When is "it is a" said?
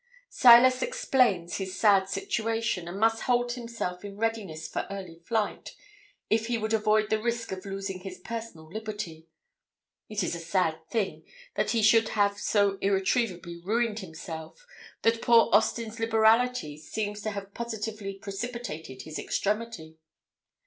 10.09-10.39